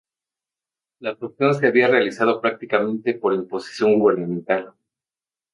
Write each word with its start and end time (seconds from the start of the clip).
La 0.97 1.11
absorción 1.11 1.53
se 1.53 1.67
había 1.67 1.87
realizado 1.87 2.41
prácticamente 2.41 3.13
por 3.13 3.35
imposición 3.35 3.99
gubernamental. 3.99 4.73